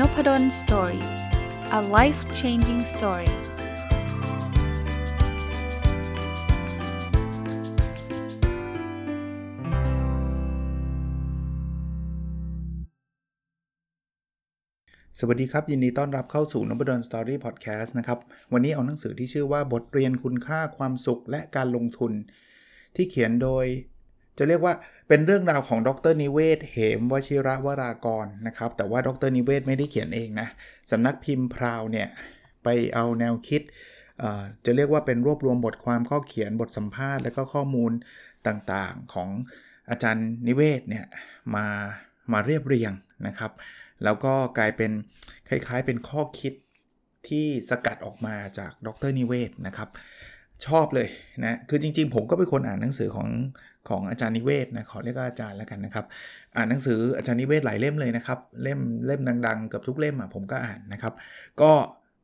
[0.00, 1.04] n o p ด d o สตอรี่
[1.78, 3.30] a life changing story
[15.18, 18.18] สวัสดีครับ ยินดีต้อนรับเข้าสู่นบดอนสตอรี่พอดแคสต์นะครับ
[18.52, 22.12] วันนี้เอาหนังสือที่ชื่อว่าบทเรียนคุณค่าความสุขและการลงทุน
[22.96, 23.66] ที่เขียนโดย
[24.38, 24.74] จะเรียกว่า
[25.08, 30.48] เป็นเรื่องราวของดรนิเวศ เหมวชิระวรากรนะครับ แต่ว่าดรนิเวศไม่ได้เขียนเองนะ
[30.90, 32.08] สำนักพิมพ์พราวเนี่ย
[32.64, 33.62] ไปเอาแนวคิด
[34.64, 37.92] จะเรียกว่าเป็นรวบรวมบทความข้อเขียนบทสัมภาษณ์ และก็ข้อมูล
[38.46, 39.28] ต่างๆของ
[39.90, 41.06] อาจารย์นิเวศเนี่ย
[41.54, 41.66] มา
[42.32, 42.92] มาเรียบเรียง
[43.26, 43.52] นะครับ
[44.04, 44.90] แล้วก็กลายเป็น
[45.48, 46.52] คล้ายๆเป็นข้อคิด
[47.28, 49.88] ที่สกัดออกมาจากดรนิเวศนะครับ
[50.66, 51.08] ชอบเลย
[51.44, 53.28] นะ คือจริงๆ ผมก็เป็นคนอ่านหนังสือของ
[53.88, 56.04] ของอาจารย์นิเวศนะ ขอเรียกว่าอาจารย์แล้วกันนะครับ
[56.56, 61.12] อ่านหนังสืออาจารย์นิเวศหลายเล่มเลยนะครับ เล่มเล่มดังๆกับทุกเล่มอะผมก็อ่านนะครับ
[61.60, 61.70] ก็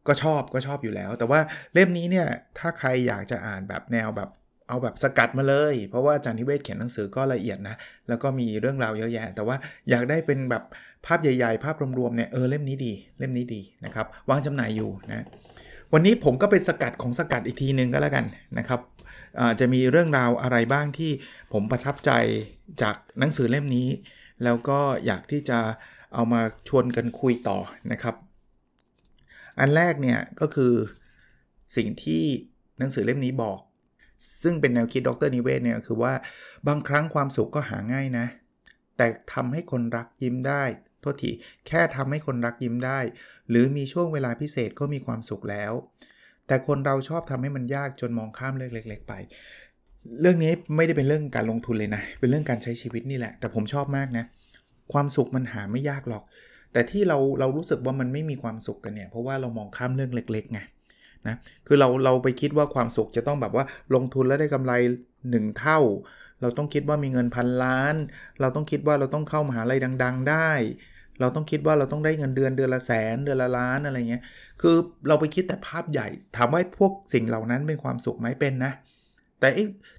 [0.09, 1.41] ก็ชอบก็ชอบอยู่แล้ว แต่ว่า
[1.75, 2.27] เล่มนี้เนี่ย
[2.59, 4.31] ถ้าใครอยากจะอ่านแบบแนวแบบ
[4.69, 7.77] เอาแบบสกัดมาเลย เพราะว่าอาจารย์นิเวศเขียนหนังสือก็ละเอียดนะ
[8.09, 9.57] แล้วก็มีเรื่องราวเยอะแยะ แต่ว่า
[9.91, 10.63] อยากได้เป็นแบบ
[11.07, 15.25] ภาพใหญ่ ๆ ภาพรวมๆเนี่ย เออเล่มนี้ดี เล่มนี้ดีนะครับ วางจำหน่ายอยู่นะ
[15.95, 18.25] วันนี้ผมก็เป็นสกัดของสกัดอีกทีนึงก็แล้วกัน
[18.59, 18.81] นะครับ
[19.61, 21.11] จะมีเรื่องราวอะไรบ้างที่
[21.53, 22.11] ผมประทับใจ
[22.83, 23.89] จากหนังสือเล่มนี้
[24.45, 25.59] แล้วก็อยากที่จะ
[26.15, 27.59] เอามาชวนกันคุยต่อ
[27.93, 28.15] นะครับ
[29.61, 30.73] อันแรกเนี่ยก็คือ
[31.77, 32.23] สิ่งที่
[32.79, 33.59] หนังสือเล่มนี้บอก
[34.43, 36.13] ซึ่งเป็นแนวคิดดรนิเวศเนี่ยคือว่า
[36.69, 38.27] บางครั้งความสุขก็หาง่ายนะ
[38.97, 40.63] แต่ทำให้คนรักยิ้มได้
[41.03, 41.31] โทษที
[41.67, 42.99] แค่ทำให้คนรักยิ้มได้
[43.51, 45.73] หรือมีช่วงเวลาพิเศษก็มีความสุขแล้ว
[46.47, 49.15] แต่คนเราชอบทำให้มันยากจนมองข้ามเรื่องเล็ก ๆ ไป
[50.21, 54.25] เรื่องนี้ไม่ได้เป็นเรื่องการลงทุนเลยนะ เป็นเรื่องการใช้ชีวิตนี่แหละ แต่ผมชอบมากนะ
[54.93, 56.25] ความสุขมันหาไม่ยากหรอก
[56.73, 60.61] แต่ที่เราเรารู้สึกว่ามันไม่มีความสุขกันเนี่ย เพราะว่าเรามองข้ามเรื่องเล็กๆไง
[61.27, 61.35] นะ
[61.67, 63.65] คือเราเราไปคิดว่าความสุขจะต้องแบบว่า
[63.95, 64.73] ลงทุนแล้วได้กำไร
[65.15, 65.79] 1 เท่า
[66.41, 67.95] เราต้องคิดว่ามีเงินพันล้าน
[68.41, 70.51] เราต้องคิดว่าเราต้องเข้ามหาลัยดัง ๆ ได้
[71.23, 74.23] เราต้องคิดว่าเราต้องได้เงินเดือนเดือนละแสนเดือนละล้านอะไรเงี้ย
[74.63, 74.77] คือ
[75.09, 78.73] เราไปคิดแต่ภาพใหญ่ ถามว่าพวกสิ่งเหล่านั้นเป็นความสุขไหมเป็นนะ
[79.41, 79.49] แต่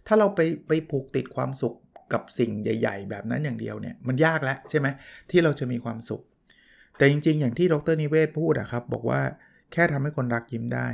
[0.08, 1.74] ถ้าเราไปไปผูกติดความสุข
[2.14, 4.88] กับสิ่งใหญ่ ๆ แบบนั้นอย่างเดียวเนี่ยมันยากแล้วใช่ไหม
[5.30, 6.22] ที่เราจะมีความสุข
[6.98, 9.22] แต่จริง ๆ อย่างที่ดรนิเวศพูดอะครับ บอกว่า
[9.74, 10.88] แค่ทำให้คนรักยิ้มได้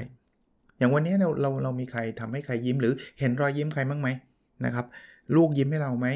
[0.78, 4.10] อย่างวันนี้เราเราเรามีใครทำให้ใครยิ้มหรือเห็นรอยยิ้มใครบ้างไหม
[4.66, 4.86] นะครับ
[5.36, 6.08] ลูกยิ้มให้เราไหม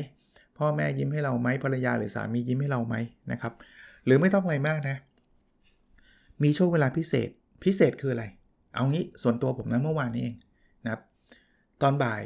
[0.58, 2.96] พ่อแม่ยิ้มให้เราไหมภรรยาหรือสามียิ้มให้เราไหม
[3.32, 3.54] นะครับ
[4.06, 4.98] หรือไม่ต้องอะไรมากนะ
[6.44, 7.30] มีช่วงเวลาพิเศษ
[7.64, 8.26] พิเศษคืออะไร
[8.74, 10.36] เอางี้ส่วนตัวผมนะเมื่อวานนี้เอง
[10.84, 11.02] นะครับ
[11.82, 12.22] ตอนบ่าย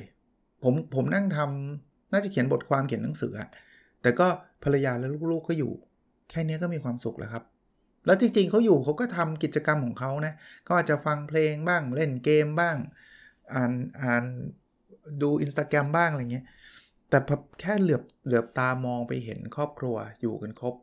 [0.63, 3.49] ผมผมนั่งทำน่าจะเขียนบทความเขียนหนังสืออะ
[4.01, 4.27] แต่ก็
[4.63, 5.71] ภรรยาและลูกๆก็อยู่
[6.29, 7.43] แค่นี้ก็มีความสุขแล้วครับ
[8.05, 10.33] แล้วจริงๆเขาอยู่เขาก็ทำกิจกรรมของเขานะ
[10.67, 12.77] ก็อาจจะฟังเพลงบ้างเล่นเกมบ้าง
[13.53, 13.71] อ่าน
[14.01, 14.23] อ่าน
[15.21, 16.45] ดูอินสตาแกรมบ้างอะไรเงี้ย
[17.09, 17.17] แต่
[17.59, 20.75] แค่เหลือบเหลือบตามองไปเห็นครอบครัวอยู่กันครบ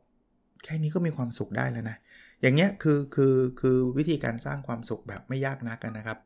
[0.65, 1.97] แค่นี้ก็มีความสุขได้แล้วนะ
[2.43, 6.19] อย่างเงี้ยคือคือคือวิธีการสร้างความสุขแบบไม่ยากนักกันนะครับ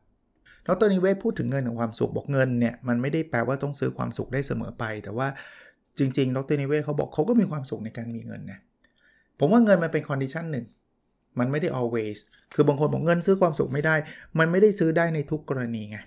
[0.67, 5.27] ดรนิเวศพูดถึงเงินของความสุขบอกเงินเนี่ยมันไม่ได้แปลว่าต้องซื้อความสุขได้เสมอไป แต่ว่า
[5.97, 8.59] จริงๆดรนิเวศเขาบอกเขาก็มีความสุขในการมีเงินนะ
[9.39, 10.65] ผมว่าเงินมันเป็น condition หนึ่ง
[11.39, 12.17] มันไม่ได้ always
[12.53, 13.95] คือบางคนบอกเงินซื้อความสุขไม่ได้
[14.39, 15.97] มันไม่ได้ซื้อได้ในทุกกรณีไง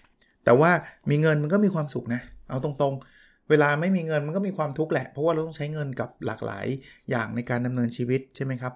[0.44, 0.70] แต่ว่า
[1.10, 3.11] มีเงินมันก็มีความสุขนะ เอาตรงๆ
[3.52, 6.66] เวลาไม่มีเงินมันก็มีความทุกข์แหละ เพราะว่าเราต้องใช้เงินกับหลากหลาย
[7.10, 8.74] อย่างในการดำเนินชีวิตใช่ไหมครับ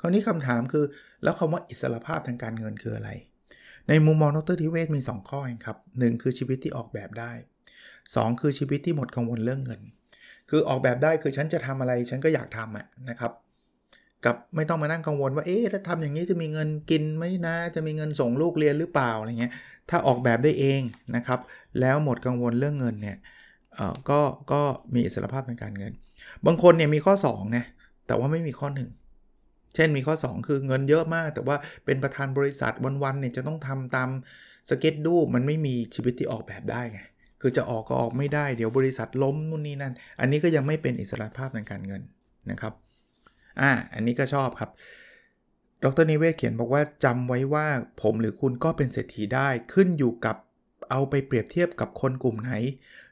[0.00, 0.84] คราวนี้คำถามคือ
[1.22, 3.10] แล้วคำว่าอิสรภาพทางการเงินคืออะไร
[3.88, 7.32] ในมุมมองดรนิเวศมี 2 ข้อเองครับคือชีวิตที่ออกแบบได้
[7.86, 9.80] 2 คือชีวิตที่หมดกังวลเรื่องเงิน
[10.50, 13.32] คือออกแบบได้คือฉันจะทำอะไรฉันก็อยากทำอะนะครับ
[14.24, 19.52] กับไม่ต้องมานั่งกังวลว่า เอ๊ะ ถ้าทำอย่างนี้จะมีเงินกินไหมนะ จะมีเงินส่งลูกเรียนหรือเปล่าอะไรเงี้ย
[19.90, 20.80] ถ้าออกแบบได้เอง
[21.16, 21.40] นะครับ
[21.80, 23.16] แล้วหมดกังวลเรื่องเงินเนี่ย
[24.10, 24.20] ก็
[24.52, 24.60] ก็
[24.94, 25.92] มีอิสรภาพทางการเงิน
[26.46, 27.64] บางคนเนี่ยมีข้อ2นะ
[28.06, 34.08] แต่ว่าไม่มีข้อ 1 เช่นมีข้อ 2 คือเงินเยอะมาก แต่ว่าเป็นประธานบริษัทวันๆเนี่ยจะต้องทำตาม
[34.68, 37.00] สเก็ตดูมันไม่มีชีวิตที่ออกแบบได้ไง
[37.40, 42.02] คือจะออกก็ออกไม่ได้เดี๋ยวบริษัทล้มนู่นนี่นั่น อันนี้ก็ยังไม่เป็นอิสรภาพทางการเงิน
[42.50, 42.72] นะครับ
[43.60, 44.70] อ่าอันนี้ก็ชอบครับ
[45.84, 47.66] ดรนิเวศเขียนบอกว่าจำไว้ว่า
[48.02, 50.36] ผมหรือคุณก็เป็นเศรษฐีได้ขึ้นอยู่กับ
[50.90, 52.52] เอาไปเปรียบเทียบกับคนกลุ่มไหน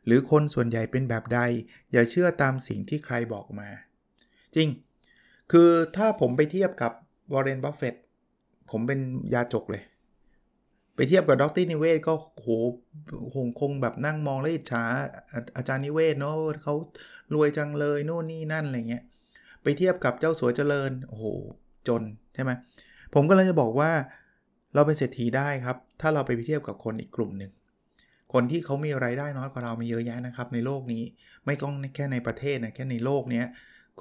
[0.06, 1.40] หรือคนส่วนใหญ่เป็นแบบใด
[1.92, 3.68] อย่าเชื่อตามสิ่งที่ใครบอกมา
[4.54, 4.68] จริง
[5.52, 6.92] คือถ้าผมไปเทียบกับ
[7.32, 7.94] วอร์เรนบัฟเฟต
[8.70, 9.00] ผมเป็น
[9.34, 9.82] ยาจกเลย
[10.96, 12.48] ไปเทียบกับดรนิเวศก็โห
[13.34, 14.82] คงคงแบบนั่งมองแล้วอิจฉา
[15.56, 16.74] อาจารย์นิเวศเนาะเขา
[17.34, 19.04] รวยจังเลยโน่นนี่นั่นอะไรเงี้ย
[19.62, 21.24] ไปเทียบกับเจ้าสัวเจริญโอ้โห
[21.88, 22.02] จน
[22.34, 22.50] ใช่ไหม
[23.14, 23.90] ผมก็เลยจะบอกว่า
[24.74, 27.50] เราเป็นเศรษฐีได้ครับ ถ้าเราไปเทียบกับคนอีกกลุ่มหนึ่ง
[28.34, 31.02] คนที่เขามีรายได้น้อยกว่าเรามีเยอะแยะนะครับในโลกนี้
[31.46, 33.42] ไม่ต้องแค่ในประเทศนะแค่ในโลกนี้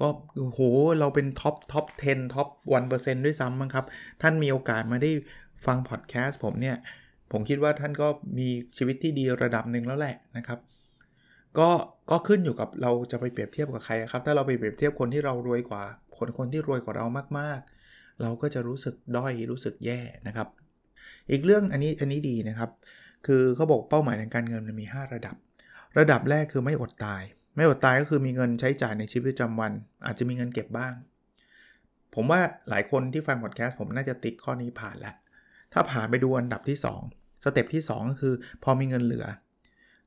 [0.00, 0.08] ก็
[0.54, 0.60] โห
[1.00, 2.48] เราเป็น top top 10 top
[2.86, 3.84] 1%ด้วยซ้ำมั้งครับ
[4.22, 5.10] ท่านมีโอกาสมาได้
[5.66, 6.76] ฟังพอดแคสต์ผมเนี่ย
[7.32, 8.08] ผมคิดว่าท่านก็
[8.38, 10.58] มีชีวิตที่ดีระดับหนึ่งแล้วแหละนะครับ
[11.58, 11.68] ก็
[12.10, 15.82] ก็ขึ้นอยู่กับเราจะไปเปรียบเทียบกับใครครับ ถ้าเราไปเปรียบเทียบคนที่เรารวยกว่า
[16.16, 17.06] คนคนที่รวยกว่าเรา
[17.38, 20.48] มากๆ เราก็จะรู้สึกด้อยรู้สึกแย่นะครับ
[21.30, 22.70] อีกเรื่องอันนี้อันนี้ดีนะครับ
[23.26, 25.36] คือเขาบอกเป้าหมายในการเงินมันมี 5 ระดับ
[25.98, 27.22] ระดับแรกคือไม่อดตาย
[27.56, 29.72] ไม่อดตายก็คือมีเงินใช้จ่ายในชีวิตประจำวัน
[30.06, 30.94] อาจจะมีเงินเก็บบ้าง
[32.14, 35.14] ผมว่าหลายคนที่ฟังพอดแคสต์ผมน่าจะติ๊กข้อนี้ผ่านแล้ว
[35.72, 36.78] ถ้าผ่านไปดูอันดับที่
[37.10, 38.34] 2 step ที่ 2 ก็คือ
[38.64, 39.26] พอมีเงินเหลือ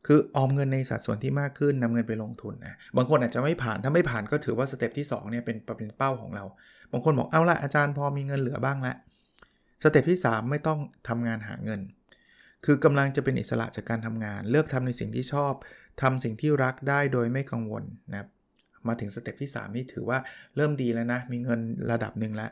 [0.08, 6.46] คือออมเงินในสัดส่วนที่มากขึ้นนำเงินไปลงทุนนะบางคนอาจจะไม่ผ่านถ้าไม่ผ่านก็ถือว่า step ที่2เนี่ยเป็นเป็นเป้าของเรา
[6.92, 8.96] บางคนบอกเอาละอาจารย์พอมีเงินเหลือบ้างละ
[9.84, 11.80] step ที่ 3 ไม่ต้องทำงานหาเงิน
[12.66, 15.54] คือกำลังจะเป็นอิสระจากการทำงาน เลือกทำในสิ่งที่ชอบ
[16.02, 18.30] ทำสิ่งที่รักได้โดยไม่กังวลนะครับ
[18.88, 20.18] มาถึง step ที่ 3 นี่ถือว่า
[20.56, 21.60] เริ่มดีแล้วนะ มีเงิน
[21.92, 22.52] ระดับหนึ่งแล้ว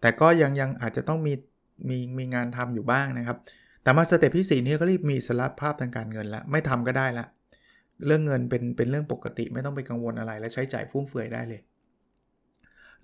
[0.00, 1.32] แต่ก็ยังยังอาจจะต้องมี
[1.88, 3.38] มีมีงานทำอยู่บ้างนะครับ
[3.82, 7.26] แต่มา step ที่ 4 นี่ก็เริ่มมีอิสรภาพทางการเงินแล้ว ไม่ทำก็ได้ละ
[8.06, 11.60] เรื่องเงินเป็นเป็นเรื่องปกติไม่ต้องไปกังวลอะไร และใช้จ่ายฟุ่มเฟือยได้เลย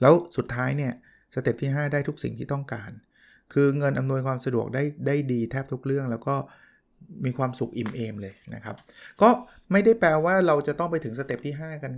[0.01, 0.93] แล้วสุดท้ายเนี่ย
[1.35, 2.91] step ที่ 5 ได้ทุกสิ่งที่ต้องการ
[3.53, 6.35] คือเงินอำนวยความสะดวกได้ได้ดีแทบทุกเรื่องแล้วก็
[7.25, 8.77] มีความสุขอิ่มเอมเลยนะครับ
[9.23, 9.29] ก็
[9.73, 11.93] ไม่ได้แปลว่าเราจะต้องไปถึง step ที่ 5 กัน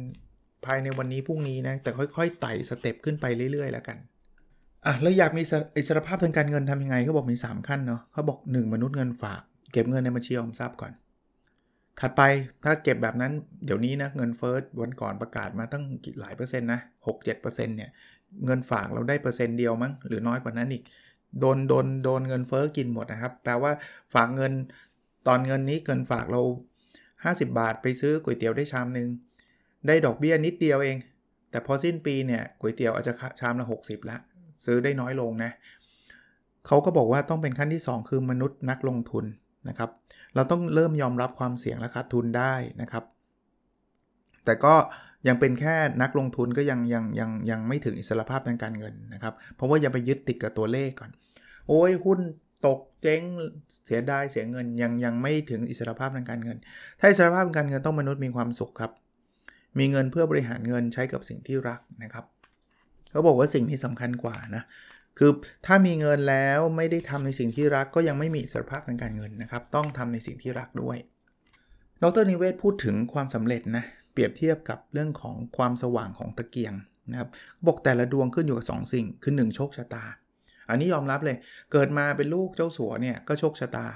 [0.67, 3.97] ภายในวันนี้พรุ่งนี้นะ แต่ค่อยๆไต่ step ขึ้นไปเรื่อยๆ แล้วกัน
[4.87, 5.43] อะแล้วอยากมี
[5.77, 9.43] อิสรภาพทางการเงินทำยังไงเขาบอกมี 3 ขั้นเนาะเขาบอก 1 มนุษย์เงินฝาก
[9.73, 10.93] เก็บเงินในบัญชีออมทรัพย์ก่อน
[12.01, 12.23] ถัดไป
[12.65, 13.33] ถ้าเก็บแบบนั้น
[13.65, 15.85] เดี๋ยวนี้นะเงินเฟิร์สวันก่อนประกาศมาตั้ง
[16.21, 17.91] หลายเปอร์เซ็นต์นะหกเจ็ดเปอร์เซ็นต์เนี่ย
[18.47, 20.83] เงินฝากเราได้เปอร์เซ็นต์เดียวมั้งหรือน้อยกว่านั้นอีก
[21.41, 23.73] โดนโดนโดนเงินเฟ้อกินหมดนะครับ แปลว่า
[24.15, 24.53] ฝากเงิน
[25.27, 26.43] ตอนเงินนี้เงินฝากเรา
[26.99, 29.09] 50 บาทไปซื้อก๋วยเตี๋ยวได้ชามหนึ่ง
[29.87, 30.97] ได้ดอกเบี้ยนิดเดียวเอง
[31.51, 34.17] แต่พอสิ้นปีเนี่ยก๋วยเตี๋ยวอาจจะชามละ 60 ละ
[34.65, 35.51] ซื้อได้น้อยลงนะ
[36.67, 39.25] เขาก็บอกว่าต้องเป็นขั้นที่ 2 คือมนุษย์นักลงทุน
[39.69, 39.91] นะครับ
[40.35, 43.05] เราต้องเริ่มยอมรับความเสี่ยงและขาดทุนได้นะครับ
[44.45, 44.75] แต่ก็
[45.27, 51.11] ยังเป็นแค่นักลงทุนก็ยังยังยังยังไม่ถึงอิสรภาพทางการเงินนะครับ เพราะว่าอย่าไปยึดติดกับตัวเลขก่อน
[51.69, 52.21] โอ้ยหุ้น
[52.67, 53.23] ตกเจ๊ง
[53.85, 56.57] เสียดายเสียเงินยังยังไม่ถึงอิสรภาพทางการเงิน
[57.01, 58.93] ถ้าอิสรภาพทางการเงินต้องมนุษย์มีความสุขครับ
[59.79, 62.25] มีเงินเพื่อบริหารเงินใช้กับสิ่งที่รักนะครับ
[63.11, 64.63] เขาบอกว่าสิ่งนี้สำคัญกว่านะ
[65.19, 65.31] คือ
[65.67, 70.97] ถ้ามีเงินแล้วไม่ได้ทำในสิ่งที่รักก็ยังไม่มีอิสรภาพทางการเงินนะครับ ต้องทำในสิ่งที่รักด้วย
[72.03, 73.85] ดรนิเวศพูดถึงความสำเร็จนะ
[74.19, 76.75] ปรียบเทียบกับเรื่องของความสว่างของตะเกียง
[77.11, 77.29] นะครับ
[77.67, 80.05] บอกแต่ละดวงขึ้นอยู่กับ 2 สิ่ง คือ 1 โชคชะตา
[80.71, 81.37] อันนี้ยอมรับเลย
[81.73, 83.87] เกิดมาเป็นลูกเจ้าสัวเนี่ยก็โชคชะตา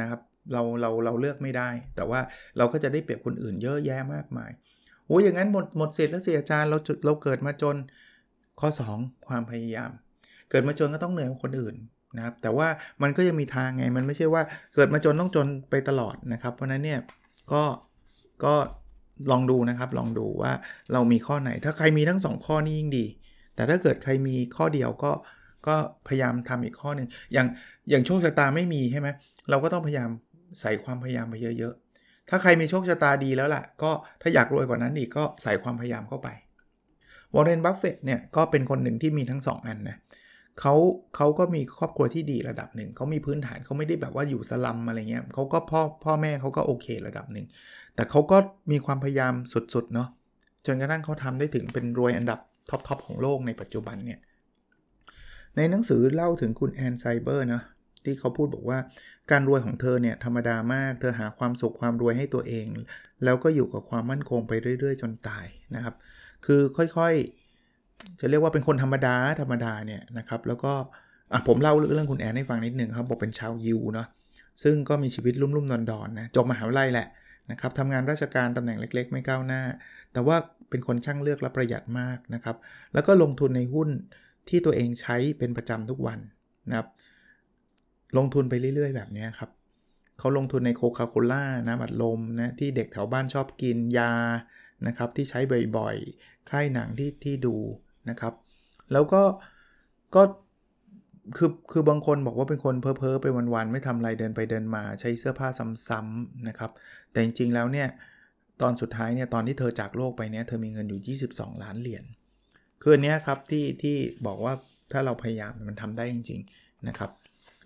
[0.00, 0.20] นะครับ
[0.52, 2.20] เราเราเราเลือกไม่ได้ แต่ว่า
[2.58, 4.50] เราก็จะได้เปรียบคนอื่นเยอะแยะมากมาย
[5.06, 7.76] โอ้ยอย่างนั้นหมดหมดสิทธิ์แล้วเสียอาจารย์เราเราเกิดมาจน
[8.60, 8.68] ข้อ
[8.98, 9.90] 2 ความพยายาม
[10.50, 11.74] เกิดมาจนก็ต้องเหนื่อยกว่าคนอื่น
[12.16, 12.68] นะครับแต่ว่า
[13.02, 14.42] มันก็ยังมีทางไงมันไม่ใช่ว่า
[14.74, 17.00] เกิดมาจนต้องจนไปตลอดนะครับ เพราะนั้นเนี่ย
[17.52, 17.62] ก็
[18.44, 18.54] ก็
[19.30, 20.52] ลองดูนะครับ ลองดูว่า
[20.92, 23.06] เรามีข้อไหน ถ้าใครมีทั้ง 2 ข้อนี้ยิ่งดี
[23.54, 25.12] แต่ถ้าเกิดใครมีข้อเดียวก็
[25.66, 25.76] ก็
[26.08, 27.46] พยายามทำอีกข้อหนึ่งอย่าง
[27.90, 29.08] อย่างโชคชะตาไม่มีใช่ไหม
[29.50, 30.08] เราก็ต้องพยายาม
[30.60, 33.90] ใส่ความพยายามไปเยอะๆ ถ้าใครมีโชคชะตาดีแล้วล่ะ ก็
[34.22, 36.28] ถ้าอยากรวยกว่านั้นอีกก็ใส่ความพยายามเข้าไป
[37.34, 39.96] วอร์เรนบัฟเฟตเนี่ยก็เป็นคนหนึ่งที่มีทั้ง 2 อันนะ
[40.60, 40.74] เขา
[41.16, 47.46] เขาก็มีครอบครัวที่ดีระดับหนึ่งเขามีพื้นฐานเขาไม่ได้แบบว่าอยู่สลัมอะไรเงี้ยเขาก็พ่อพ่อแม่เขาก็โอเคระดับหนึ่ง
[47.94, 48.36] แต่เขาก็
[48.70, 49.34] มีความพยายาม
[49.74, 50.08] สุดๆเนาะ
[50.66, 52.38] จนกระทั่งเขาทำได้ถึงเป็นรวยอันดับ
[52.70, 54.20] top ๆของโลกในปัจจุบันเนี่ย
[55.56, 57.62] ในหนังสือเล่าถึงคุณแอนไชเบอร์นะ
[58.04, 58.78] ที่เขาพูดบอกว่า
[59.30, 62.66] การรวยของเธอเนี่ยธรรมดามาก เธอหาความสุขความรวยให้ตัวเอง
[63.24, 65.94] แล้วก็อยู่กับความมั่นคงไปเรื่อย ๆ จนตายนะครับ
[66.46, 70.72] คือค่อยๆ จะเรียกว่าเป็นคนธรรมดาธรรมดาเนี่ยนะครับ แล้วก็
[71.32, 74.06] อะผมเล่าเรื่องคุณแอนให้ฟังนิดนึงครับบอกเป็นชาวยิวเนาะ
[74.62, 77.06] ซึ่งก็มีชีวิตลุ่มๆดอนๆนะจบมหาวิทยาลัยแหละ
[77.50, 79.62] นะครับทำงานราชการตำแหน่งเล็ก ๆ ไม่ก้าวหน้า
[80.12, 80.36] แต่ว่า
[80.70, 82.56] เป็นคนช่างเลือกและประหยัดมากนะครับ
[82.94, 83.88] แล้วก็ลงทุนในหุ้น
[84.48, 86.18] ที่ตัวเองใช้เป็นประจำทุกวัน
[86.68, 86.88] นะครับ
[88.18, 89.50] ลงทุนไปเรื่อย ๆ แบบนี้ครับ
[90.18, 94.12] เขาลงทุนในโคคาโคล่านะบัดลมนะที่เด็กแถวบ้านชอบกินยา
[94.86, 95.40] นะครับที่ใช้
[95.76, 97.56] บ่อยๆ ค่ายหนังที่ที่ดู
[98.10, 98.34] นะครับ
[98.92, 99.22] แล้วก็
[100.14, 100.22] ก็
[101.36, 105.48] คือคือบางคนบอกว่าเป็นคนเพ้อเพ้อไปวันๆ ไม่ทำอะไรเดินไปเดินมาใช้เสื้อผ้า
[105.88, 106.70] ซ้ำๆนะครับ
[107.10, 107.88] แต่จริงๆแล้วเนี่ย
[108.62, 112.04] ตอนสุดท้ายเนี่ย ตอนที่เธอจากโลกไปเนี่ย เธอมีเงินอยู่ 22 ล้านเหรียญ
[112.82, 114.54] คืออันนี้ครับที่ที่บอกว่า
[114.92, 117.10] ถ้าเราพยายามมันทำได้จริง ๆนะครับ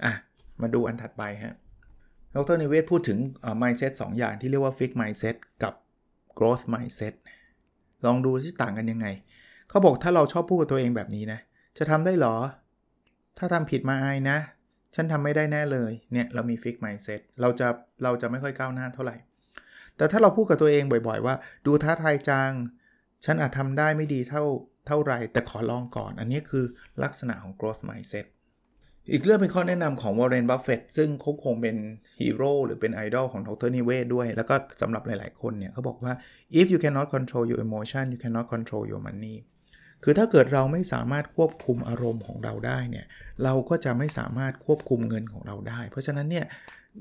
[0.04, 0.12] อะ
[0.62, 1.54] มาดูอันถัดไปฮะ
[2.34, 3.18] ดรนิเวศพูดถึง
[3.62, 5.74] mindset 2 อย่างที่เรียกว่า fix mindset กับ
[6.38, 7.14] growth mindset
[8.04, 9.06] ลองดูที่ต่างกันยังไง
[9.68, 11.40] เขาบอกถ้าเราชอบพูดกับตัวเองแบบนี้นะ
[11.78, 12.36] จะทำได้หรอ
[13.38, 14.38] ถ้าทำผิดมาอายนะ
[14.94, 17.68] ฉันทำไม่ได้แน่เลย เนี่ยเรามี fix mindset เราจะ
[18.02, 19.16] เราจะไม่ค่อยก้าวหน้าเท่าไหร่
[19.96, 21.34] แต่ถ้าเราพูดกับตัวเองบ่อย ๆ ว่า
[21.66, 22.52] ดูท้าทายจัง
[23.24, 24.44] ฉันอาจทำได้ไม่ดีเท่า
[24.86, 26.64] เท่าไร แต่ขอลองก่อน อันนี้คือ
[27.02, 28.26] ลักษณะของ growth mindset
[29.12, 31.76] อีกเรื่องเป็นข้อแนะนำของวอร์เรนบัฟเฟตซึ่งเขาคงเป็น
[32.20, 36.12] ฮีโร่หรือเป็นไอดอลของดรนิเวศด้วย แล้วก็สำหรับหลาย ๆ คนเนี่ยเขาบอกว่า
[36.60, 39.36] if you cannot control your emotion you cannot control your money
[40.04, 43.06] คือถ้าเกิดเราไม่สามารถควบคุมอารมณ์ของเราได้เนี่ย
[43.44, 46.46] เราก็จะไม่สามารถควบคุมเงินของเราได้ เพราะฉะนั้นเนี่ย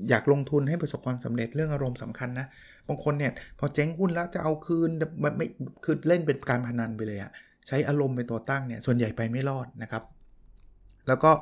[0.08, 2.46] อยากลงทุนให้ประสบความสำเร็จเรื่องอารมณ์สำคัญนะ
[2.88, 4.90] บางคนเนี่ยพอเจ๊งหุ้นแล้วจะเอาคืน
[5.36, 5.46] ไม่
[5.84, 7.32] คือเล่นเป็นการพนันไปเลยอะ
[7.66, 10.02] ใช้อารมณ์เป็นตัวตั้งเนี่ยส่วนใหญ่ไปไม่รอดนะครับ
[11.08, 11.32] แล้วก็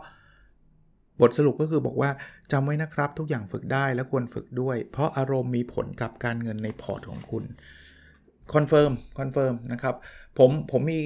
[1.20, 2.11] บทสรุปก็คือบอกว่า
[2.52, 7.44] จำไว้นะครับทุกอย่างฝึกได้และควรฝึกด้วย เพราะอารมณ์มีผลกับการเงินในพอร์ตของคุณ
[8.52, 9.94] confirm confirm นะครับ
[10.38, 10.98] ผมผมมี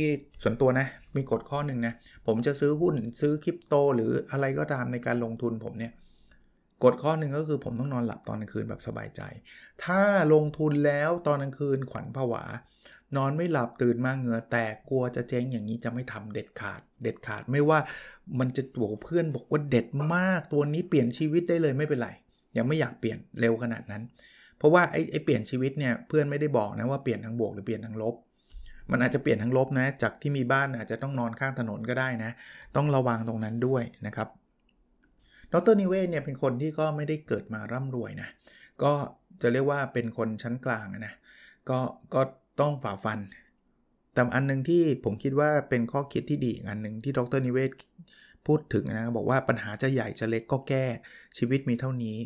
[0.43, 1.95] ส่วนตัวนะ มีกฎข้อหนึ่งนะ
[2.27, 5.93] ผมจะซื้อหุ้นซื้อคริปโต หรืออะไรก็ตามในการลงทุนผมเนี่ย
[6.85, 9.23] กฎข้อหนึ่งก็คือผมต้องนอนหลับตอนกลางคืนแบบสบายใจ
[9.85, 10.01] ถ้า
[10.35, 12.45] ลงทุนแล้วตอนกลางคืนขวัญผวา
[13.17, 17.79] นอนไม่หลับตื่นมาเหงื่อแตกกลัวจะเจ๊งอย่างนี้จะไม่ทำเด็ดขาด เด็ดขาดไม่ว่า
[18.39, 22.09] มันจะตัวเพื่อนบอกว่าเด็ดมากตัวนี้เปลี่ยนชีวิตได้เลยไม่เป็นไร
[22.57, 24.03] ยังไม่อยากเปลี่ยนเร็วขนาดนั้น
[24.59, 28.15] เพราะว่าไอ้ไอเปลี่ยนชีวิตเนี่ยเพื่อนไม่ได้บอกนะว่าเปลี่ยนทั้งบวกหรือเปลี่ยนทั้งลบ
[28.91, 32.31] มันอาจจะเปลี่ยนทั้งลบนะ จากที่มีบ้านอาจจะต้องนอนข้างถนนก็ได้นะ
[32.77, 34.29] ต้องระวังตรงนั้นด้วยนะครับ
[35.53, 38.29] ดรนิเวศเนี่ยเป็นคนที่ก็ไม่ได้เกิดมาร่ำรวยนะ
[38.83, 38.93] ก็
[39.43, 41.15] จะเรียกว่าเป็นคนชั้นกลางนะ
[41.69, 41.79] ก็
[42.15, 42.21] ก็
[42.61, 43.19] ต้องฝ่าฟัน
[44.15, 47.71] แต่อันนึงที่ผมคิดว่าเป็นข้อคิดที่ดีอันหนึ่งที่ดรนิเวศ
[48.47, 50.85] พูดถึงนะ บอกว่าปัญหาจะใหญ่จะเล็กก็แก้
[51.39, 52.17] ชีวิตมีเท่านี้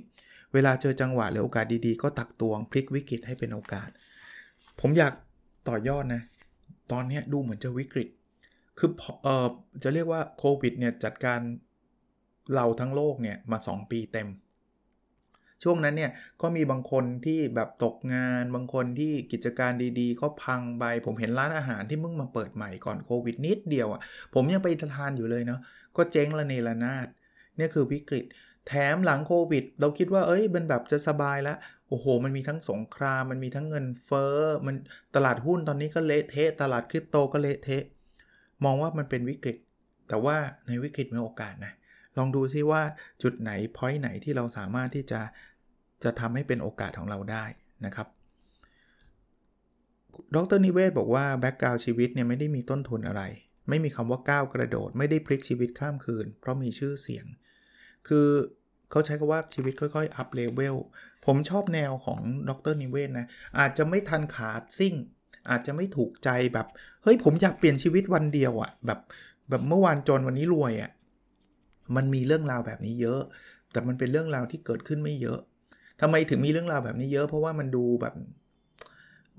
[0.52, 3.88] เวลาเจอจังหวะหรือโอกาสดีๆ ก็ตักตวงพลิกวิกฤตให้เป็นโอกาส
[4.80, 5.12] ผมอยาก
[5.68, 6.22] ต่อยอดนะ
[6.92, 8.08] ตอนนี้ดูเหมือนจะวิกฤต
[8.78, 8.90] คือ
[9.22, 9.46] เออ
[9.82, 11.40] จะเรียกว่าโควิดเนี่ยจัดการ
[12.54, 14.28] เราทั้งโลกเนี่ยมา 2 ปีเต็ม
[15.62, 24.00] ช่วงนั้นเนี่ยก็มีบางคนที่แบบตกงาน บางคนที่กิจการดีๆ ก็พังไป ผมเห็นร้านอาหารที่มึงมาเปิดใหม่ก่อนโควิดนิดเดียวอะ่ะ
[24.34, 25.60] ผมยังไปทานอยู่เลยเนาะ
[25.96, 27.08] ก็เจ๊งละเนระนาด
[27.58, 28.24] นี่ยคือวิกฤต
[28.68, 31.56] แถมหลังโควิด เราคิดว่าเอ้ยมันแบบจะสบายแล้ว
[31.88, 34.76] โอ้โห มันมีทั้งสงคราม มันมีทั้งเงินเฟ้อ มัน
[35.14, 37.84] ตลาดหุ้นตอนนี้ก็เละเทะ ตลาดคริปโตก็เละเทะ
[38.64, 39.56] มองว่ามันเป็นวิกฤต
[40.08, 41.72] แต่ว่าในวิกฤตมีโอกาสนะ
[42.18, 42.82] ลองดูซิว่า
[43.22, 45.20] จุดไหน point ไหนที่เราสามารถที่จะ
[46.04, 47.44] จะทำให้เป็นโอกาสของเราได้
[47.86, 48.08] นะครับ
[50.34, 53.22] ดรนิเวศบอกว่า background ชีวิตเนี่ยไม่ได้มีต้นทุนอะไร
[53.68, 57.26] ไม่มีคำว่าก้าวกระโดด ไม่ได้พลิกชีวิตข้ามคืน เพราะมีชื่อเสียง
[58.08, 58.28] คือ
[58.90, 60.76] เขาใช้คำว่าชีวิตค่อยๆ up level
[61.26, 62.18] ผมชอบแนวของ
[62.48, 63.26] ดรนิเวศนะ
[63.58, 64.94] อาจจะไม่ทันขาซิ่ง
[65.50, 66.66] อาจจะไม่ถูกใจแบบ
[67.02, 69.00] เฮ้ยผมอยากเปลี่ยนชีวิตวันเดียวอะ่ะแบบ
[69.50, 70.90] แบบเมื่อวานจนวันนี้รวยอะ่ะ
[71.96, 73.20] มันมีเรื่องราวแบบนี้เยอะ
[73.72, 75.38] แต่มันเป็นเรื่องราวที่เกิดขึ้นไม่เยอะ
[76.00, 78.14] ทำไมถึงมีเรื่องราวแบบนี้เยอะ เพราะว่ามันดูแบบ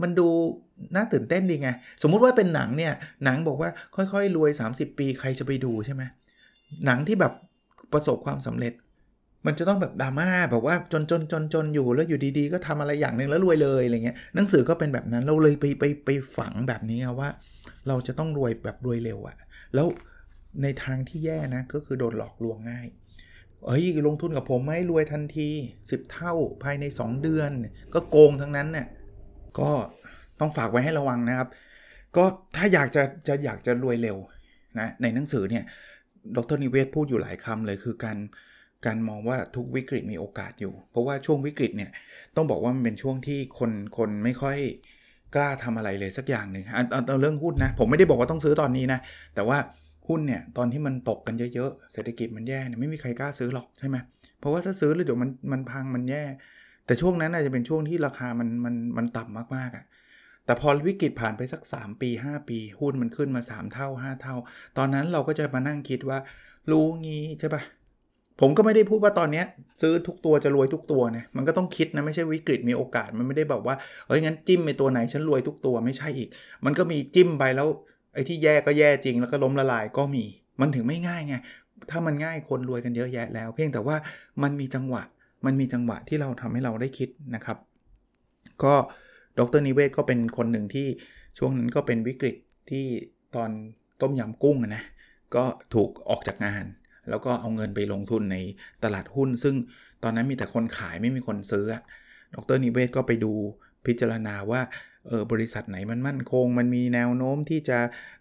[0.02, 0.28] มันดู
[0.96, 1.70] น่าตื่นเต้นดีไง
[2.02, 2.94] สมมุติว่าเป็นหนังเนี่ย
[3.24, 6.04] หนังบอกว่าค่อยๆ รวย 30 ปีใครจะไปดูใช่ไหม
[6.86, 7.34] หนังที่แบบ
[7.94, 8.74] ประสบความสำเร็จ
[9.46, 17.30] มันจะต้องแบบดราม่าแบบว่าจนจนจนจนอยู่แล้วอยู่ดีๆ ก็ทำอะไรอย่างหนึ่งแล้วรวยเลยอะไรเงี้ยหนังสือก็เป็นแบบนั้นเราเลยไปไปไปฝังแบบนี้ว่า
[17.88, 19.38] เราจะต้องรวยแบบรวยเร็วอะ
[19.76, 19.88] แล้ว
[20.64, 22.88] ในทางที่แย่นะก็คือโดนหลอกลวงง่าย
[23.66, 25.50] เอ้ยลงทุนกับผมไม่รวยทันที
[25.82, 26.34] 10 เท่า
[26.64, 27.52] ภายใน 2 เดือน
[27.94, 28.88] ก็โกงทั้งนั้นเนี่ย
[29.60, 29.70] ก็
[30.40, 31.50] ต้องฝากไว้ให้ระวังนะครับ
[32.16, 32.24] ก็
[32.56, 34.18] ถ้าอยากจะจะอยากจะรวยเร็ว
[34.80, 35.64] นะในหนังสือเนี่ย
[36.38, 38.18] ดรนิเวศพูดอยู่หลายคำเลยคือการ
[38.86, 41.92] การมองว่าทุกวิกฤตมีโอกาสอยู่ เพราะว่าช่วงวิกฤตเนี่ย
[42.36, 44.58] ต้องบอกว่ามันเป็นช่วงที่คนคนไม่ค่อย
[45.36, 49.00] กล้าทำอะไรเลยสักอย่างหนึ่งเอาเอาเรื่องหุ้นนะ ผมไม่ได้บอกว่าต้องซื้อตอนนี้นะ
[49.36, 49.58] แต่ว่า
[50.08, 53.98] หุ้นเนี่ยตอนที่มันตกกันเยอะๆ เศรษฐกิจมันแย่เนี่ยไม่มีใครกล้าซื้อหรอกใช่ไหม
[54.40, 56.24] เพราะว่าถ้าซื้อแล้วเดี๋ยวมันมันพังมันแย่
[56.86, 59.84] แต่ช่วงนั้นอาจจะเป็นช่วงที่ราคามันมันมันต่ำมากๆอะ่ะ
[60.46, 64.36] แต่พอวิกฤตผ่านไปสัก 3 ปี 5 ปี หุ้นมันขึ้นมา 3 เท่า 5 เท่า
[64.78, 66.18] ตอนนั้นเราก็จะมานั่งคิดว่า
[66.72, 67.64] รู้งี้ใช่ปะ
[68.42, 69.44] ผมก็ไม่ได้พูดว่าตอนนี้
[69.82, 73.76] ซื้อทุกตัวจะรวยทุกตัวนะมันก็ต้องคิดนะไม่ใช่วิกฤตมีโอกาสมันไม่ได้แบบว่า
[74.08, 76.30] เอ้ยงั้นจิ้มไปตัวไหนฉันรวยทุกตัวไม่ใช่อีก
[76.66, 77.68] มันก็มีจิ้มไปแล้ว
[78.14, 80.24] ไอ้ที่แย่ก็แย่จริงแล้วก็ล้มละลายก็มี
[80.62, 81.36] มันถึงไม่ง่ายไง
[81.92, 83.96] ถ้ามันง่ายคนรวยกันเยอะแยะแล้ว เพียงแต่ว่า
[84.44, 85.04] มันมีจังหวะ
[85.46, 87.58] มันมีจังหวะที่เราทำให้เราได้คิดนะครับ
[88.64, 88.74] ก็
[89.40, 90.88] ดรนิเวศก็เป็นคนหนึ่งที่
[91.38, 92.36] ช่วงนั้นก็เป็นวิกฤต
[92.70, 92.86] ที่
[93.36, 93.50] ตอน
[94.02, 94.84] ต้มยำกุ้งนะ
[95.36, 96.66] ก็ถูกออกจากงาน
[97.10, 98.38] แล้วก็เอาเงินไปลงทุนใน
[98.84, 99.56] ตลาดหุ้น ซึ่ง
[100.04, 101.66] ตอนนั้นมีแต่คนขายไม่มีคนซื้อ
[102.36, 103.34] ดรนิเวศก็ไปดู
[103.86, 104.62] พิจารณาว่า
[105.08, 107.80] เออบริษัทไหนมันมั่นคง มันมีแนวโน้มที่จะ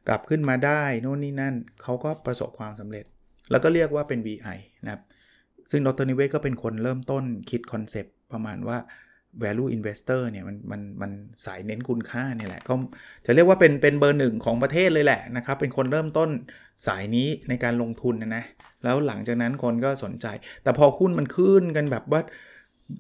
[0.09, 3.05] กลับขึ้นมาได้โน่นนี่นั่นเขาก็ประสบความสำเร็จ
[3.51, 5.03] แล้วก็เรียกว่าเป็น VI นะครับ
[5.71, 8.79] ซึ่งดรนิเวศก็เป็นคนเริ่มต้นคิดคอนเซปต์ประมาณว่า
[9.43, 11.11] value investor เนี่ยมันมันมัน
[11.45, 12.75] สายเน้นคุณค่าเนี่ยแหละ ก็
[13.27, 16.31] จะเรียกว่าเป็นเป็นเบอร์หนึ่งของประเทศเลยแหละนะครับ เป็นคนเริ่มต้น
[16.87, 18.45] สายนี้ในการลงทุนนะนะ
[18.85, 20.27] แล้วหลังจากนั้นคนก็สนใจ
[20.63, 22.21] แต่พอหุ้นมันขึ้นกันแบบว่า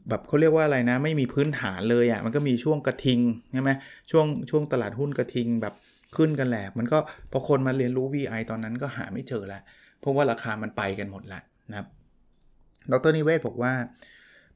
[0.08, 3.20] แบบเขาเรียกว่าอะไรนะ ไม่มีพื้นฐานเลยอะ่ะมันก็มีช่วงกระทิง
[3.52, 3.70] ใช่ไหม
[4.10, 5.74] ช่วงช่วงตลาดหุ้นกระทิงแบบ
[6.16, 6.98] ขึ้นกันแหละมันก็
[7.32, 9.62] พอคนมาเรียนรู้ VI ตอนนั้นก็หาไม่เจอล้ว
[10.00, 11.86] เพราะว่าราคามันไปกันหมดล้วนะครับ
[12.92, 13.72] ดรนิเวศบอกว่า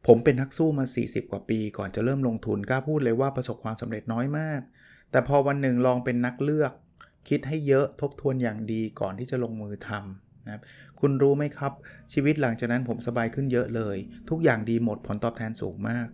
[0.06, 4.60] ผมเป็นนักสู้มา 40 กว่าปี ก่อนจะเริ่มลงทุนกล้าพูดเลยว่าประสบความสำเร็จน้อยมาก
[5.10, 6.72] แต่พอวันหนึ่งลองเป็นนักเลือก
[7.28, 10.62] คิดให้เยอะทบทวนอย่างดีก่อนที่จะลงมือทำนะครับ
[11.00, 11.72] คุณรู้ไหมครับ
[12.12, 13.96] ชีวิตหลังจากนั้นผมสบายขึ้นเยอะเลย
[14.30, 16.06] ทุกอย่างดีหมดผลตอบแทนสูงมาก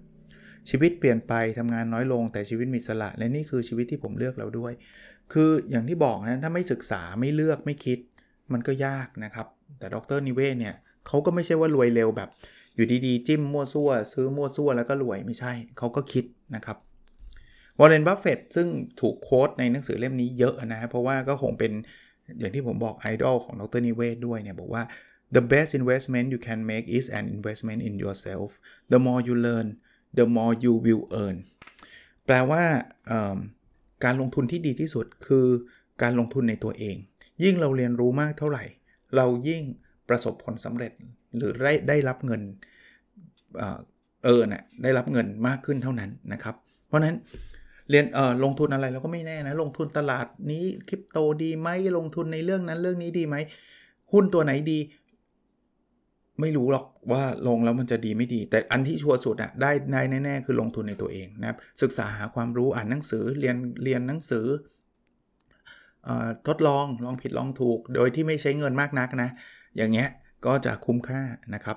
[0.70, 4.72] ชีวิตเปลี่ยนไปทำงานน้อยลงแต่ชีวิตมีอิสระ และนี่คือชีวิตที่ผมเลือกแล้วด้วย
[5.32, 7.98] คืออย่างที่บอกนะถ้าไม่ศึกษาไม่เลือกไม่คิด
[8.52, 9.46] มันก็ยากนะครับ
[9.78, 10.74] แต่ดรนิเวศเนี่ย
[11.06, 12.28] เขาก็ไม่ใช่ว่ารวยเร็วแบบ
[12.74, 16.24] อยู่ดีๆ จิ้มมั่วซั่ว ซื้อมั่วซั่วแล้วก็รวยไม่ใช่เขาก็คิด
[16.54, 16.76] นะครับ
[17.78, 18.68] วอร์เรนบัฟเฟตซึ่ง
[19.00, 21.72] ถูก quote ในหนังสือเล่มนี้เยอะนะ เพราะว่าก็คงเป็น
[22.38, 24.82] อย่างที่ผมบอกไอดอลของดรนิเวศด้วยเนี่ยบอกว่า
[25.36, 28.48] the best investment you can make is an investment in yourself
[28.92, 29.68] the more you learn
[30.18, 31.36] the more you will earn
[32.26, 32.62] แปลว่า
[34.04, 35.46] การลงทุนที่ดีที่สุดคือ
[36.02, 36.96] การลงทุนในตัวเอง
[37.42, 38.64] ยิ่งเราเรียนรู้มากเท่าไหร่
[39.16, 39.62] เรายิ่ง
[40.08, 40.92] ประสบผลสำเร็จ
[41.36, 42.40] หรือได้ได้รับเงิน
[44.24, 46.54] เออนะ่ะได้รับเงินมากขึ้นเท่านั้นนะครับ
[46.88, 47.16] เพราะนั้น
[47.90, 53.36] เรียนเออลงทุนอะไรเราก็ไม่แน่นะ ลงทุนตลาดนี้คริปโตดีไหมลงทุนในเรื่องนั้นเรื่องนี้ดีไหม
[54.12, 54.78] หุ้นตัวไหนดี
[56.40, 64.46] ไม่รู้หรอกว่าลงแล้วมันจะดีไม่ดี แต่อันที่ชัวร์สุดอะได้ได้แน่ๆคือลงทุนในตัวเองนะครับศึกษาหาความรู้อ่านหนังสือเรียนเรียนหนังสือ
[66.06, 66.10] อ
[66.48, 69.30] ทดลองลองผิดลองถูก โดยที่ไม่ใช้เงินมากนักนะ
[69.76, 70.08] อย่างเงี้ย
[70.46, 71.22] ก็จะคุ้มค่า
[71.54, 71.76] นะครับ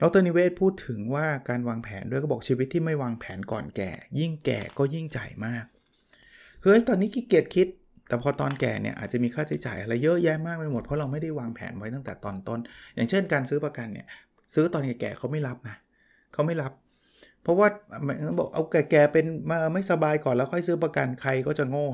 [0.00, 5.64] ดรนิเวศพูดถึงว่าการวางแผนด้วยก็บอกชีวิตที่ไม่วางแผนก่อนแก่ ยิ่งแก่ก็ยิ่งจ่ายมาก
[6.62, 7.66] คือตอนนี้ขี้เกียจคิด
[8.08, 12.60] แต่พอตอนแก่เนี่ยอาจจะมีค่าใช้จ่ายอะไรเยอะแยะมากไปหมดเพราะเราไม่ได้วางแผนไว้ตั้งแต่ตอนต้น
[12.94, 14.06] อย่างเช่นการซื้อประกันเนี่ย
[14.54, 15.76] ซื้อตอนแก่เขาไม่รับนะ
[16.32, 16.72] เขาไม่รับ
[17.44, 17.68] เพราะว่า
[18.38, 21.86] บอกเอาแก่ๆเป็นมาไม่สบายก่อนแล้วค่อยซื้อประกันใครก็จะโง่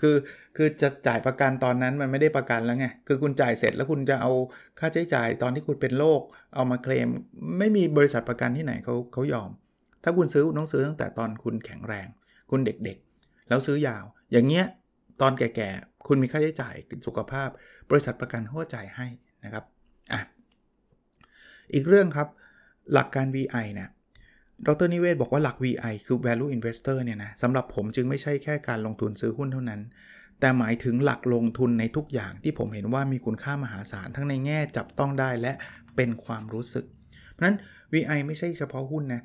[0.00, 0.16] คือ
[0.56, 4.30] คือจะจ่ายประกันตอนนั้นมันไม่ได้ประกันแล้วไง คือคุณจ่ายเสร็จแล้วคุณจะเอา
[4.80, 6.22] ค่าใช้จ่ายตอนที่คุณเป็นโรค
[6.54, 7.08] เอามาเคลม
[7.58, 9.50] ไม่มีบริษัทประกันที่ไหนเขาเขายอม
[10.04, 12.06] ถ้าคุณซื้อต้องซื้อตั้งแต่ตอนคุณแข็งแรง
[12.50, 14.66] คุณเด็กๆ แล้วซื้อยาว อย่างเงี้ย
[15.20, 16.74] ตอนแก่ๆ คุณมีค่าใช้จ่าย
[17.06, 17.48] สุขภาพ
[17.90, 19.06] บริษัทประกันเขาจ่ายให้
[19.44, 19.64] นะครับ
[20.12, 20.20] อะ
[21.74, 22.28] อีกเรื่องครับ
[22.92, 23.90] หลักการ VI เนี่ย
[24.66, 29.80] ดรนิเวศบอกว่าหลัก VI คือ value investor เนี่ยนะสำหรับผมจึงไม่ใช่แค่การลงทุนซื้อหุ้นเท่านั้น
[30.40, 35.52] แต่หมายถึงหลักลงทุนในทุกอย่างที่ผมเห็นว่ามีคุณค่ามหาศาลทั้งในแง่จับต้องได้และ
[35.96, 36.84] เป็นความรู้สึก
[37.32, 37.56] เพราะนั้น
[37.92, 39.22] VI ไม่ใช่เฉพาะหุ้นนะ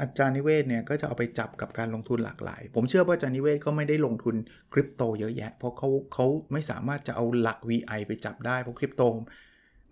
[0.00, 4.34] อาจารย์นิเวศเนี่ยก็จะเอาไปจับกับการลงทุนหลากหลาย ผมเชื่อว่าอาจารย์นิเวศก็ไม่ได้ลงทุน
[4.72, 9.02] คริปโตเยอะแยะ เพราะเขาเขาไม่สามารถจะเอาหลัก VI ไปจับได้ เพราะคริปโต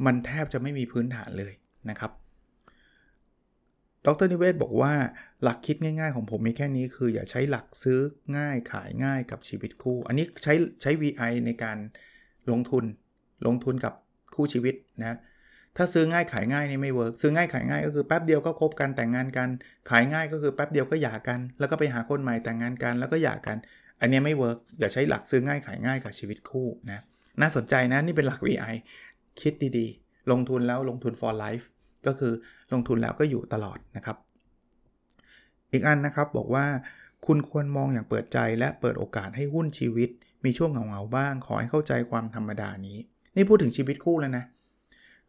[0.07, 1.53] มันแทบจะไม่มีพื้นฐานเลย
[1.91, 2.11] นะครับ
[4.07, 4.95] ดรนิเวศบอกว่า
[5.43, 7.99] หลักคิดง่ายๆของผมมีแค่นี้คืออย่าใช้หลักซื้อ
[8.39, 11.79] ง่ายขายง่ายกับชีวิตคู่ อันนี้ใช้ใช้ VI ในการ
[12.51, 12.85] ลงทุน
[13.47, 13.95] ลงทุนกับ
[14.35, 15.19] คู่ชีวิตนะ
[15.77, 19.49] ถ้าซื้อง่ายขายง่ายนี่ไม่ work ซื้อง่ายขายง่ายก็คือแป๊บเดียวก็คบกันแต่งงานกัน
[19.91, 23.57] ขายง่ายก็คือแป๊บเดียวก็หย่ากัน แล้วก็ไปหาคนใหม่แต่งงานกันแล้วก็หย่ากัน
[24.01, 27.03] อันนี้ไม่ work อย่าใช้หลักซื้อง่ายขายง่ายกับชีวิตคู่นะ
[27.41, 28.75] น่าสนใจนะนี่เป็นหลัก VI
[29.41, 31.67] คิดดีๆ ลงทุนแล้วลงทุน for life
[32.07, 32.33] ก็คือ
[32.73, 34.17] ลงทุนแล้วก็อยู่ตลอดนะครับ
[35.73, 36.67] อีกอันนะครับบอกว่า
[37.27, 40.09] คุณควรมองอย่างเปิดใจและเปิดโอกาสให้หุ้นชีวิต
[40.45, 42.99] มีช่วงเหงาๆบ้าง ขอให้เข้าใจความธรรมดานี้
[43.37, 44.45] นี่พูดถึงชีวิตคู่แล้วนะ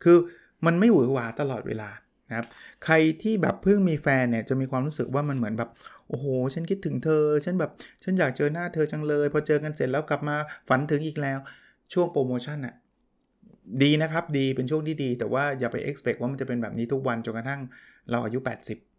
[0.04, 0.18] คือ
[0.66, 1.90] มันไม่หวือหวาตลอดเวลา
[2.30, 2.48] นะครับ
[2.86, 5.70] ใครที่แบบเพิ่งมีแฟนเนี่ยจะมีความรู้สึกว่ามันเหมือนแบบ
[6.08, 7.72] โอ้โห ฉันคิดถึงเธอ ฉันแบบ
[8.04, 10.36] ฉันอยากเจอหน้าเธอจังเลย พอเจอกันเสร็จแล้วกลับมา
[10.70, 11.40] ฝันถึงอีกแล้ว
[11.94, 12.76] ช่วงโปรโมชั่นอะ
[13.84, 17.62] ดีนะครับดีเป็นช่วงที่ดี แต่ว่าอย่าไป expect ว่ามันจะเป็นแบบนี้ทุกวันจนกระทั่ง
[18.12, 18.40] เราอายุ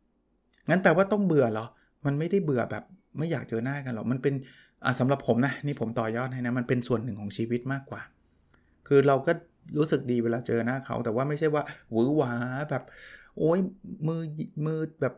[0.04, 1.66] 80 งั้นแปลว่าต้องเบื่อเหรอ
[2.06, 2.84] มันไม่ได้เบื่อแบบ
[3.18, 4.34] ไม่อยากเจอหน้ากันหรอกมันเป็น
[4.98, 8.02] สำหรับผมนะนี่ผมต่อยอดให้นะมันเป็นส่วนหนึ่งของชีวิตมากกว่า
[8.88, 9.32] คือเราก็
[9.78, 12.32] รู้สึกดีเวลาเจอหน้าเขา แต่ว่าไม่ใช่ว่าหวือหวา
[12.70, 12.82] แบบ
[13.38, 13.58] โอ้ย
[14.06, 14.20] มือ
[14.66, 15.14] มือแบบ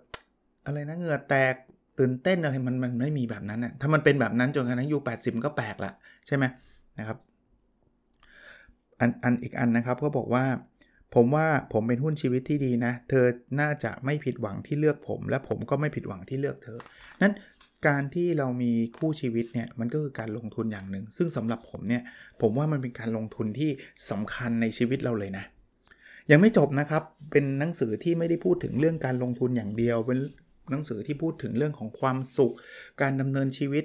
[0.67, 1.55] อะไรนะเหงื่อแตก
[1.99, 5.93] ตื่นเต้นอะไรมันมันไม่มีแบบนั้นนะถ้ามันเป็นแบบนั้นจนกระทั่งอายุ80 ก็แปลกละ
[6.27, 6.45] ใช่ไหม
[6.99, 7.19] นะครับ
[9.01, 10.45] อันอันอีกอันนะครับก็บอกว่า
[11.15, 13.25] ผมว่าผมเป็นหุ้นชีวิตที่ดีนะ เธอ
[13.61, 16.79] น่าจะไม่ผิดหวังที่เลือกผม และผมก็ไม่ผิดหวังที่เลือกเธอ
[17.23, 17.35] นั้น
[17.89, 22.03] การที่เรามีคู่ชีวิตเนี่ยมันก็คือการลงทุนอย่างหนึ่ง ซึ่งสำหรับผมเนี่ย
[22.41, 23.71] ผมว่ามันเป็นการลงทุนที่
[24.11, 25.45] สำคัญในชีวิตเราเลยนะ
[26.31, 30.19] ยังไม่จบนะครับ เป็นหนังสือที่ไม่ได้พูดถึงเรื่องการลงทุนอย่างเดียว เป็น
[30.71, 32.55] หนังสือที่พูดถึงเรื่องของความสุข
[33.03, 33.85] การดำเนินชีวิต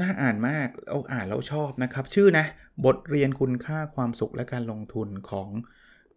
[0.00, 2.46] น่าอ่านมากเอาอ่านแล้วชอบนะครับ ชื่อนะ
[2.84, 5.48] บทเรียนคุณค่าความสุขและการลงทุนของ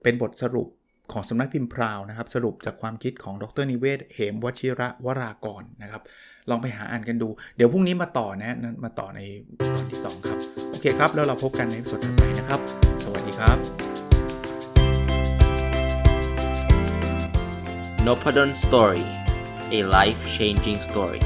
[0.04, 0.68] เป็นบทสรุป
[1.12, 6.02] ของสำนักพิมพ์พราวนะครับ สรุปจากความคิดของดรนิเวศ เหมวชิระวรากรนะครับ
[6.50, 9.20] ลองไปหาอ่านกันดู เดี๋ยวพรุ่งนี้มาต่อนะมาต่อใน
[9.76, 10.38] ตอนที่ 2 ครับ
[10.70, 12.60] โอเคครับ แล้วเราพบกันในส่วนถัดไปนะครับ
[13.04, 13.58] สวัสดีครับ
[18.06, 19.06] n o p a d o n Story
[19.78, 21.22] a life changing story